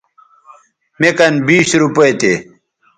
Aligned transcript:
مے 0.99 1.09
کن 1.17 1.33
بیش 1.45 1.69
روپے 1.81 2.07
تھے 2.19 2.33